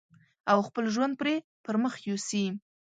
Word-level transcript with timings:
او 0.51 0.59
خپل 0.67 0.85
ژوند 0.93 1.13
پرې 1.21 1.35
پرمخ 1.65 1.93
يوسي. 2.07 2.45